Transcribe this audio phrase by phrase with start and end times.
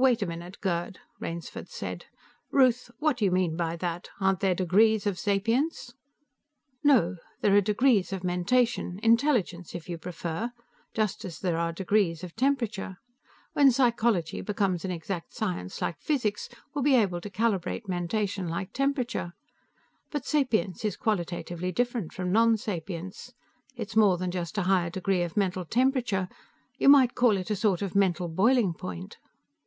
[0.00, 2.04] "Wait a minute, Gerd," Rainsford said.
[2.52, 4.08] "Ruth, what do you mean by that?
[4.20, 5.92] Aren't there degrees of sapience?"
[6.84, 7.16] "No.
[7.40, 10.52] There are degrees of mentation intelligence, if you prefer
[10.94, 12.98] just as there are degrees of temperature.
[13.54, 18.72] When psychology becomes an exact science like physics, we'll be able to calibrate mentation like
[18.72, 19.32] temperature.
[20.12, 23.32] But sapience is qualitatively different from nonsapience.
[23.74, 26.28] It's more than just a higher degree of mental temperature.
[26.76, 29.16] You might call it a sort of mental boiling point."